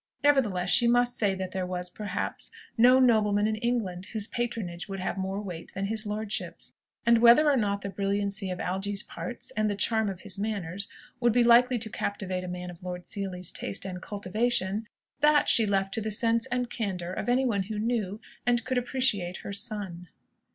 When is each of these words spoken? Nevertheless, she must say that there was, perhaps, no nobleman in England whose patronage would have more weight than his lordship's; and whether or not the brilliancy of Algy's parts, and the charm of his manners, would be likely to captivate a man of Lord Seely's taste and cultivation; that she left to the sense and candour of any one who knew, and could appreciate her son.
Nevertheless, 0.23 0.71
she 0.71 0.87
must 0.87 1.15
say 1.15 1.35
that 1.35 1.51
there 1.51 1.67
was, 1.67 1.91
perhaps, 1.91 2.49
no 2.75 2.99
nobleman 2.99 3.45
in 3.45 3.55
England 3.57 4.07
whose 4.13 4.25
patronage 4.25 4.89
would 4.89 4.99
have 4.99 5.15
more 5.15 5.39
weight 5.39 5.71
than 5.75 5.85
his 5.85 6.07
lordship's; 6.07 6.73
and 7.05 7.19
whether 7.19 7.47
or 7.51 7.55
not 7.55 7.81
the 7.81 7.89
brilliancy 7.91 8.49
of 8.49 8.59
Algy's 8.59 9.03
parts, 9.03 9.51
and 9.55 9.69
the 9.69 9.75
charm 9.75 10.09
of 10.09 10.21
his 10.21 10.39
manners, 10.39 10.87
would 11.19 11.31
be 11.33 11.43
likely 11.43 11.77
to 11.77 11.87
captivate 11.91 12.43
a 12.43 12.47
man 12.47 12.71
of 12.71 12.81
Lord 12.83 13.05
Seely's 13.05 13.51
taste 13.51 13.85
and 13.85 14.01
cultivation; 14.01 14.87
that 15.19 15.47
she 15.47 15.67
left 15.67 15.93
to 15.93 16.01
the 16.01 16.09
sense 16.09 16.47
and 16.47 16.67
candour 16.67 17.11
of 17.13 17.29
any 17.29 17.45
one 17.45 17.65
who 17.69 17.77
knew, 17.77 18.19
and 18.43 18.65
could 18.65 18.79
appreciate 18.79 19.37
her 19.45 19.53
son. 19.53 20.07